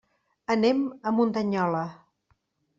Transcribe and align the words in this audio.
Anem 0.55 0.79
a 1.11 1.15
Muntanyola. 1.19 1.85